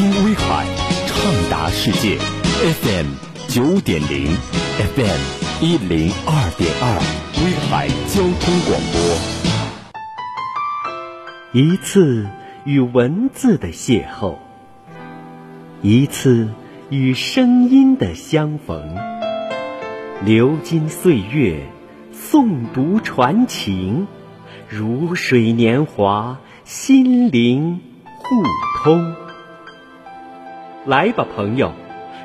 [0.00, 0.64] 听威海，
[1.06, 3.08] 畅达世界，FM
[3.48, 4.34] 九点零
[4.96, 5.20] ，FM
[5.60, 6.98] 一零二点二，
[7.44, 8.98] 威海交通广播。
[11.52, 12.26] 一次
[12.64, 14.36] 与文字的邂逅，
[15.82, 16.48] 一次
[16.88, 18.96] 与声音的相逢，
[20.24, 21.66] 流金岁月，
[22.14, 24.06] 诵读传情，
[24.66, 27.82] 如水年华，心灵
[28.22, 28.42] 互
[28.82, 29.14] 通。
[30.86, 31.72] 来吧，朋友，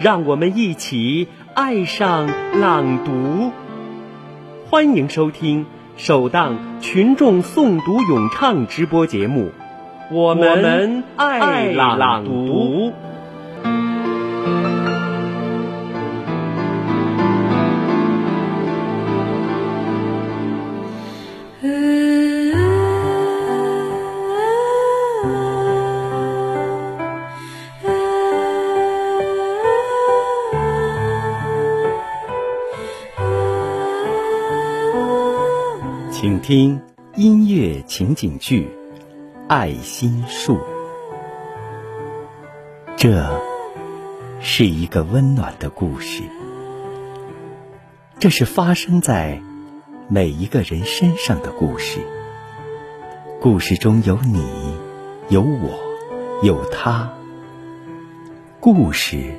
[0.00, 2.28] 让我们一起爱上
[2.58, 3.52] 朗读。
[4.68, 9.52] 欢迎收听首档群众诵读咏唱直播节目，
[10.10, 12.92] 我们爱朗读。
[36.50, 36.82] 听
[37.14, 38.62] 音乐情景剧
[39.46, 40.56] 《爱心树》。
[42.96, 43.40] 这
[44.40, 46.24] 是一个温暖的故事，
[48.18, 49.40] 这是发生在
[50.08, 52.00] 每一个人身上的故事。
[53.40, 54.44] 故事中有你，
[55.28, 55.78] 有我，
[56.42, 57.08] 有他。
[58.58, 59.36] 故事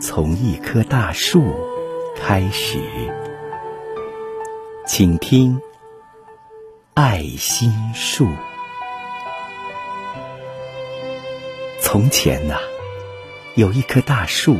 [0.00, 1.44] 从一棵大树
[2.16, 2.80] 开始，
[4.88, 5.60] 请听。
[6.94, 8.28] 爱心树。
[11.80, 12.58] 从前呐，
[13.54, 14.58] 有一棵大树，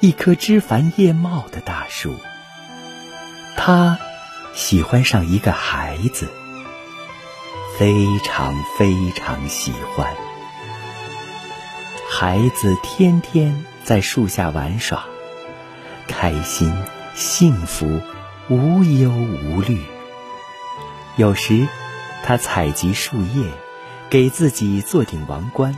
[0.00, 2.14] 一棵枝繁叶茂的大树。
[3.56, 3.98] 它
[4.52, 6.28] 喜欢上一个孩子，
[7.78, 10.14] 非常非常喜欢。
[12.06, 15.06] 孩子天天在树下玩耍，
[16.06, 16.70] 开心、
[17.14, 18.02] 幸福、
[18.50, 19.82] 无忧无虑。
[21.18, 21.66] 有时，
[22.22, 23.50] 他采集树叶，
[24.08, 25.72] 给自己做顶王冠；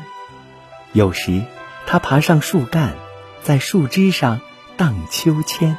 [0.92, 1.42] 有时，
[1.86, 2.94] 他爬上树干，
[3.42, 4.42] 在树枝上
[4.76, 5.78] 荡秋千。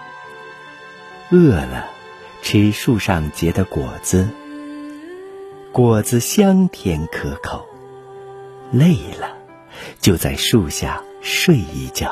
[1.30, 1.86] 饿了，
[2.42, 4.30] 吃树上结的果子，
[5.72, 7.64] 果子香甜可口；
[8.72, 9.38] 累了，
[10.00, 12.12] 就在树下睡一觉，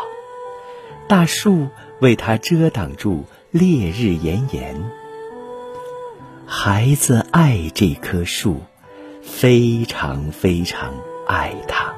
[1.08, 4.99] 大树为他遮挡住烈日炎炎。
[6.52, 8.64] 孩子爱这棵树，
[9.22, 10.96] 非常非常
[11.28, 11.94] 爱它。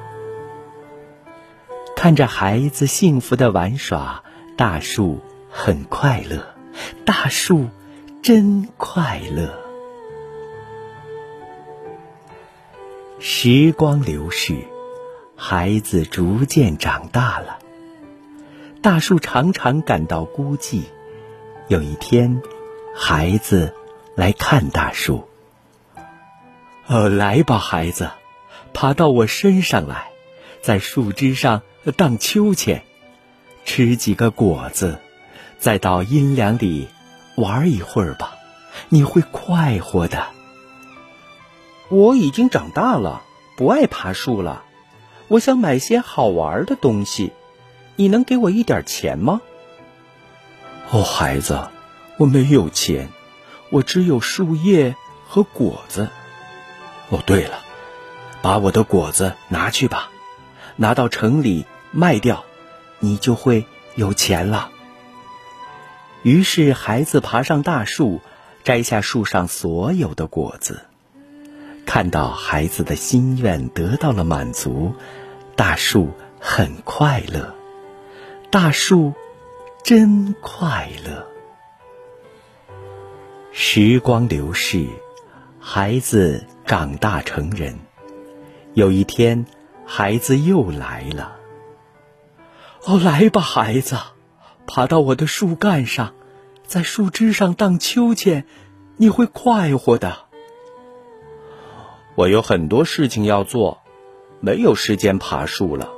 [1.95, 4.25] 看着孩子幸福的玩耍，
[4.57, 6.53] 大树很快乐。
[7.05, 7.69] 大树
[8.21, 9.57] 真快乐。
[13.19, 14.57] 时光流逝，
[15.37, 17.57] 孩子逐渐长大了。
[18.81, 20.81] 大树常常感到孤寂。
[21.69, 22.41] 有一天，
[22.93, 23.73] 孩子。
[24.21, 25.27] 来看大树。
[26.85, 28.11] 呃，来吧，孩子，
[28.71, 30.11] 爬到我身上来，
[30.61, 31.63] 在树枝上
[31.97, 32.83] 荡秋千，
[33.65, 34.99] 吃几个果子，
[35.57, 36.87] 再到阴凉里
[37.35, 38.35] 玩一会儿吧，
[38.89, 40.27] 你会快活的。
[41.89, 43.23] 我已经长大了，
[43.57, 44.63] 不爱爬树了，
[45.29, 47.33] 我想买些好玩的东西，
[47.95, 49.41] 你能给我一点钱吗？
[50.91, 51.59] 哦，孩子，
[52.17, 53.09] 我没有钱。
[53.71, 54.95] 我只有树叶
[55.27, 56.09] 和果子。
[57.09, 57.59] 哦，对了，
[58.41, 60.11] 把我的果子拿去吧，
[60.75, 62.43] 拿到城里卖掉，
[62.99, 63.65] 你就会
[63.95, 64.69] 有钱了。
[66.23, 68.21] 于是，孩子爬上大树，
[68.63, 70.85] 摘下树上所有的果子。
[71.85, 74.93] 看到孩子的心愿得到了满足，
[75.55, 77.55] 大树很快乐。
[78.51, 79.13] 大树
[79.83, 81.30] 真快乐。
[83.53, 84.87] 时光流逝，
[85.59, 87.77] 孩子长大成人。
[88.73, 89.45] 有一天，
[89.85, 91.35] 孩子又来了。
[92.85, 93.97] 哦，来吧，孩子，
[94.65, 96.13] 爬到我的树干上，
[96.65, 98.45] 在树枝上荡秋千，
[98.95, 100.17] 你会快活的。
[102.15, 103.81] 我有很多事情要做，
[104.39, 105.89] 没有时间爬树了。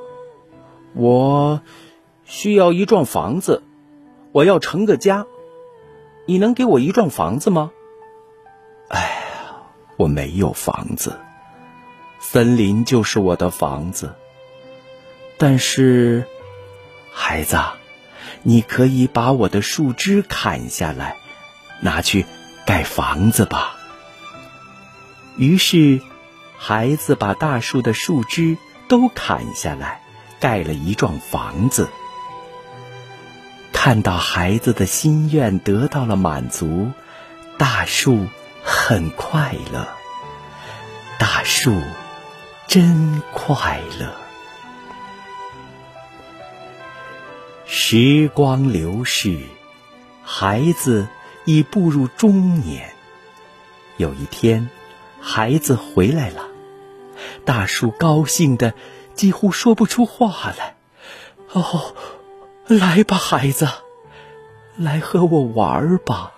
[0.96, 1.62] 我
[2.24, 3.62] 需要一幢房子，
[4.32, 5.28] 我要成个家。
[6.26, 7.72] 你能给我一幢房子吗？
[8.88, 9.64] 哎呀，
[9.98, 11.20] 我没有房子，
[12.20, 14.16] 森林就是我的房子。
[15.38, 16.26] 但是，
[17.12, 17.60] 孩子，
[18.44, 21.18] 你可以把我的树枝砍下来，
[21.82, 22.26] 拿去
[22.66, 23.76] 盖房子吧。
[25.36, 26.00] 于是，
[26.58, 30.02] 孩子把大树的树枝都砍下来，
[30.40, 31.90] 盖了一幢房子。
[33.86, 36.94] 看到孩子的心愿得到了满足，
[37.58, 38.28] 大树
[38.64, 39.86] 很快乐。
[41.20, 41.82] 大树
[42.66, 44.16] 真快乐。
[47.66, 49.42] 时光流逝，
[50.24, 51.10] 孩子
[51.44, 52.94] 已步入中年。
[53.98, 54.70] 有一天，
[55.20, 56.48] 孩子回来了，
[57.44, 58.74] 大树高兴的
[59.14, 60.78] 几乎说不出话来。
[61.52, 61.94] 哦。
[62.68, 63.68] 来吧，孩子，
[64.78, 66.32] 来和我玩吧。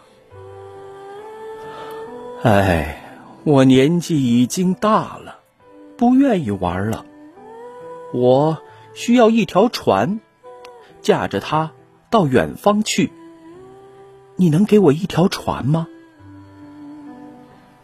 [2.41, 3.03] 哎，
[3.43, 5.39] 我年纪已经大了，
[5.97, 7.05] 不愿意玩了。
[8.11, 8.57] 我
[8.95, 10.19] 需要一条船，
[11.01, 11.71] 驾着它
[12.09, 13.13] 到远方去。
[14.35, 15.87] 你能给我一条船吗？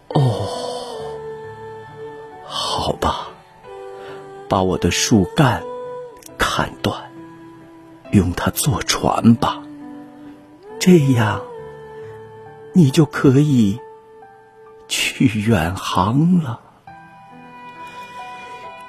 [0.09, 0.47] 哦，
[2.43, 3.29] 好吧，
[4.49, 5.63] 把我的树干
[6.39, 7.10] 砍断。
[8.11, 9.61] 用它坐船吧，
[10.79, 11.41] 这样
[12.73, 13.79] 你就可以
[14.87, 16.59] 去远航了。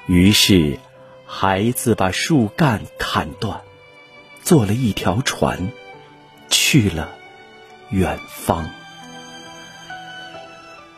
[0.05, 0.79] 于是，
[1.25, 3.61] 孩子把树干砍断，
[4.41, 5.71] 做了一条船，
[6.49, 7.09] 去了
[7.89, 8.69] 远方。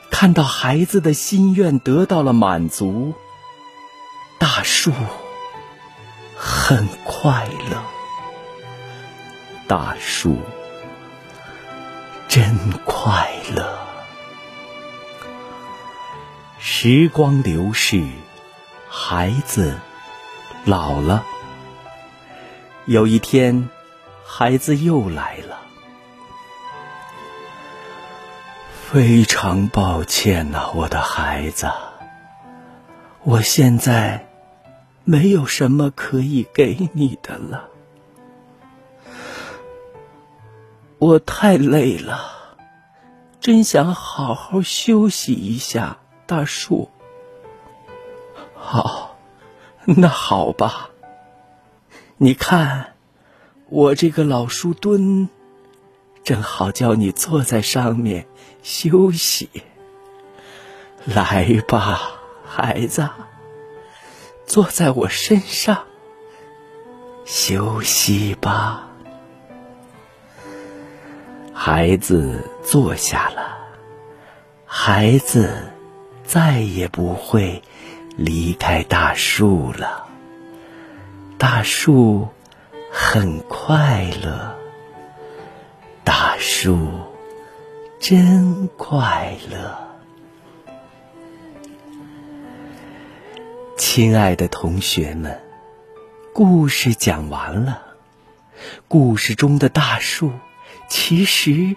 [0.09, 3.13] 看到孩子的心愿得到了满足，
[4.39, 4.91] 大树
[6.35, 7.94] 很快乐。
[9.67, 10.37] 大树
[12.27, 13.79] 真快乐。
[16.59, 18.03] 时光流逝，
[18.89, 19.79] 孩子
[20.65, 21.23] 老了。
[22.85, 23.69] 有一天，
[24.23, 25.59] 孩子又来了。
[28.87, 31.71] 非常抱歉呐，我的孩子，
[33.23, 34.27] 我现在
[35.03, 37.69] 没有什么可以给你的了。
[41.05, 42.57] 我太累了，
[43.39, 45.99] 真想好好休息一下。
[46.25, 46.89] 大树，
[48.55, 49.15] 好，
[49.85, 50.89] 那好吧。
[52.17, 52.95] 你看，
[53.69, 55.29] 我这个老树墩，
[56.23, 58.25] 正好叫你坐在上面
[58.63, 59.47] 休息。
[61.03, 62.13] 来吧，
[62.43, 63.07] 孩子，
[64.47, 65.83] 坐在我身上
[67.25, 68.87] 休息吧。
[71.57, 73.57] 孩子坐下了，
[74.65, 75.71] 孩子
[76.25, 77.63] 再也不会
[78.17, 80.05] 离开大树了。
[81.37, 82.27] 大树
[82.91, 84.53] 很快乐，
[86.03, 86.89] 大树
[88.01, 89.77] 真快乐。
[93.77, 95.41] 亲爱的同学们，
[96.33, 97.81] 故事讲完了。
[98.89, 100.31] 故事中的大树。
[100.87, 101.75] 其实，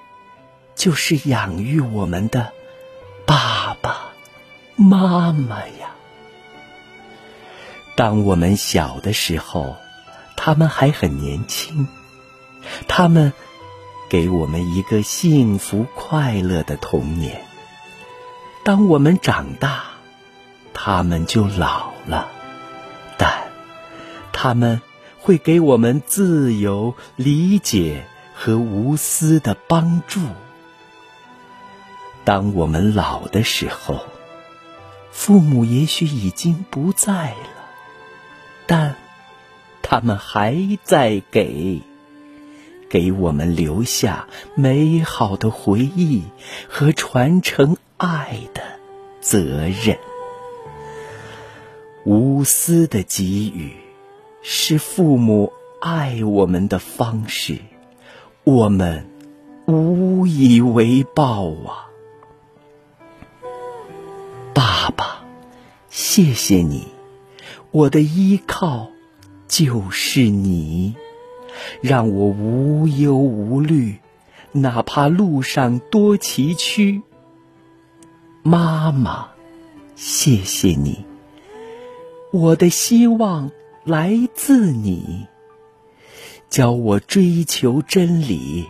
[0.74, 2.52] 就是养育我们的
[3.26, 4.12] 爸爸
[4.76, 5.90] 妈妈呀。
[7.96, 9.76] 当我们小的时候，
[10.36, 11.88] 他们还很年轻，
[12.86, 13.32] 他们
[14.08, 17.44] 给我们一个幸福快乐的童年。
[18.64, 19.84] 当我们长大，
[20.72, 22.28] 他们就老了，
[23.16, 23.50] 但
[24.32, 24.80] 他们
[25.18, 28.06] 会给我们自由、理解。
[28.40, 30.20] 和无私的帮助。
[32.24, 34.06] 当我们老的时候，
[35.10, 37.66] 父母也许已经不在了，
[38.68, 38.94] 但
[39.82, 41.82] 他们还在给，
[42.88, 46.22] 给我们留下美好的回忆
[46.68, 48.62] 和传承爱的
[49.20, 49.98] 责任。
[52.04, 53.74] 无私的给予，
[54.42, 57.58] 是父母爱我们的方式。
[58.48, 59.04] 我们
[59.66, 61.90] 无以为报啊，
[64.54, 65.22] 爸爸，
[65.90, 66.88] 谢谢你，
[67.72, 68.88] 我的依靠
[69.48, 70.94] 就是你，
[71.82, 73.98] 让我无忧无虑，
[74.52, 77.02] 哪怕路上多崎岖。
[78.42, 79.28] 妈妈，
[79.94, 81.04] 谢谢你，
[82.32, 83.50] 我的希望
[83.84, 85.26] 来自你。
[86.50, 88.66] 教我追求真理，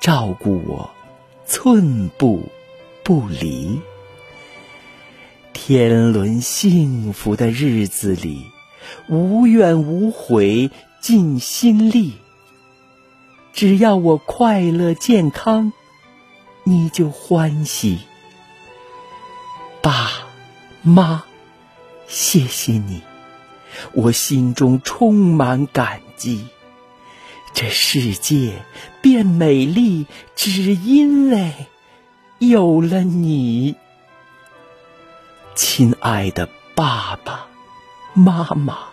[0.00, 0.90] 照顾我，
[1.46, 2.42] 寸步
[3.02, 3.80] 不离。
[5.54, 8.44] 天伦幸福的日子里，
[9.08, 10.70] 无怨无悔，
[11.00, 12.12] 尽心力。
[13.54, 15.72] 只要我快乐健康，
[16.64, 18.00] 你就欢喜。
[19.80, 20.10] 爸
[20.82, 21.24] 妈，
[22.06, 23.00] 谢谢你，
[23.94, 26.44] 我心中充满感激。
[27.56, 28.52] 这世界
[29.00, 31.54] 变美丽，只因为
[32.38, 33.76] 有了你，
[35.54, 37.48] 亲爱的爸爸
[38.12, 38.90] 妈妈，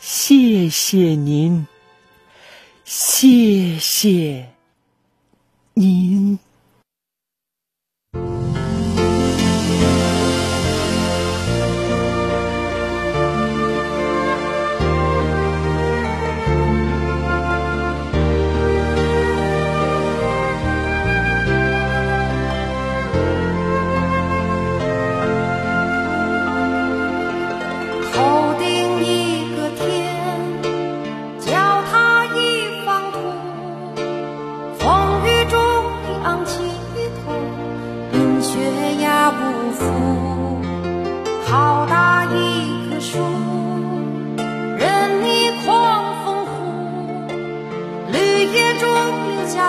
[0.00, 1.68] 谢谢您，
[2.84, 4.48] 谢谢
[5.74, 6.40] 您。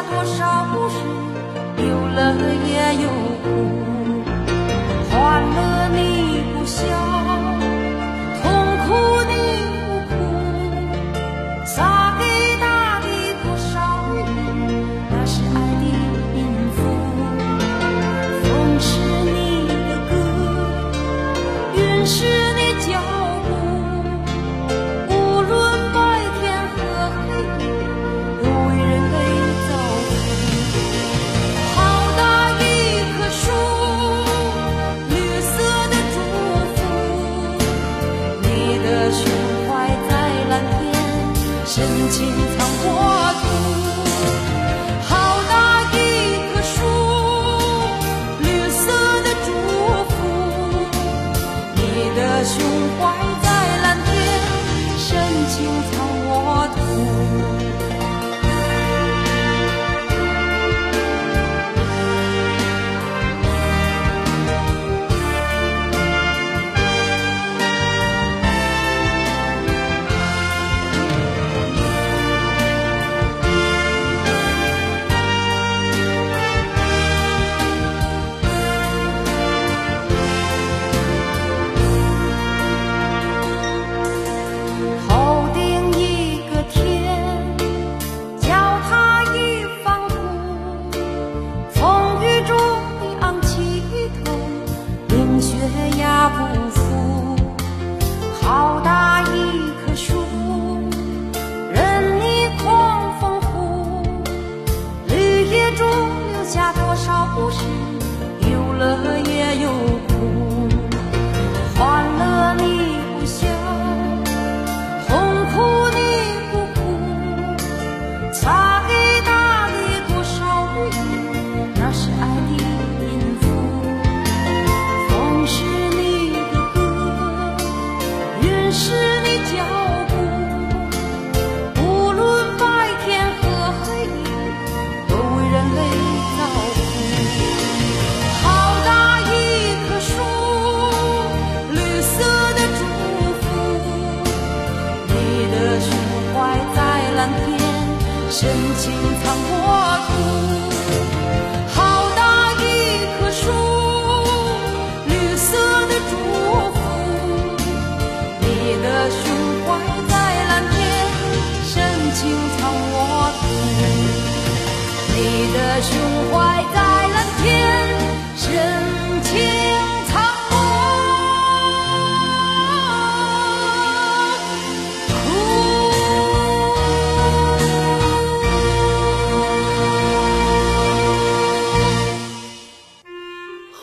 [0.03, 0.95] 多少故事，
[1.77, 2.33] 有了
[2.65, 3.09] 也有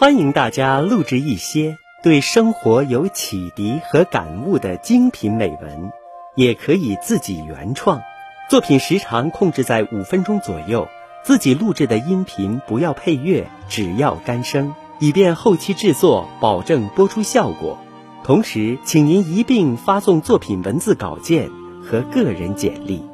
[0.06, 5.90] 欢迎大家录制一些对生活有启迪和感悟的精品美文，
[6.36, 8.00] 也可以自己原创。
[8.48, 10.86] 作品时长控制在五分钟左右，
[11.24, 17.76] 自己录制的音频不要配乐，只要干声，以便后期制作保证播出效果。
[18.22, 21.50] 同时，请您一并发送作品文字稿件
[21.82, 23.04] 和个人简历。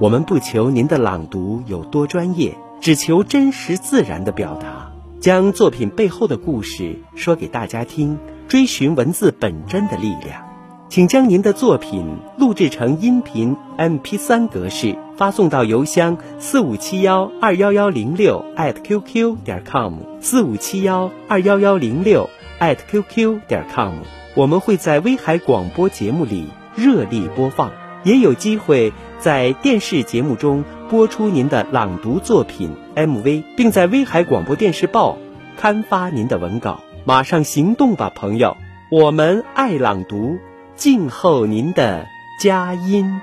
[0.00, 4.90] 我们不求您的朗读有多专业，只求真实自然的表达。
[5.20, 10.48] 将作品背后的故事说给大家听，追寻文字本真的力量。
[10.88, 23.92] 请将您的作品录制成音频 MP3 格式，发送到邮箱四五七幺二幺幺零六 @QQ 点 com 四五七幺二幺幺零六 @QQ 点 com。
[24.34, 27.72] 我们会在威海广播节目里热力播放，
[28.04, 32.70] 也有机会在电视节目中播出您的朗读作品
[33.06, 35.18] MV，并在威海广播电视报
[35.56, 36.80] 刊发您的文稿。
[37.04, 38.56] 马上行动吧，朋友！
[38.90, 40.38] 我们爱朗读，
[40.76, 42.06] 静候您的
[42.42, 43.20] 佳音。